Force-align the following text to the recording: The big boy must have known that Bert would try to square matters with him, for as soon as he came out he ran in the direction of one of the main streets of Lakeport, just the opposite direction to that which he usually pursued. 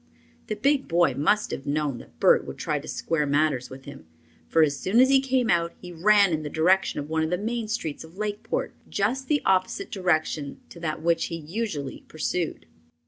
The 0.47 0.55
big 0.55 0.87
boy 0.87 1.13
must 1.13 1.51
have 1.51 1.67
known 1.67 1.99
that 1.99 2.19
Bert 2.19 2.43
would 2.47 2.57
try 2.57 2.79
to 2.79 2.87
square 2.87 3.27
matters 3.27 3.69
with 3.69 3.85
him, 3.85 4.07
for 4.47 4.63
as 4.63 4.75
soon 4.79 4.99
as 4.99 5.09
he 5.09 5.21
came 5.21 5.47
out 5.51 5.73
he 5.79 5.91
ran 5.91 6.33
in 6.33 6.41
the 6.41 6.49
direction 6.49 6.99
of 6.99 7.07
one 7.07 7.21
of 7.21 7.29
the 7.29 7.37
main 7.37 7.67
streets 7.67 8.03
of 8.03 8.17
Lakeport, 8.17 8.73
just 8.89 9.27
the 9.27 9.43
opposite 9.45 9.91
direction 9.91 10.59
to 10.69 10.79
that 10.79 11.03
which 11.03 11.25
he 11.25 11.35
usually 11.35 12.03
pursued. 12.07 12.65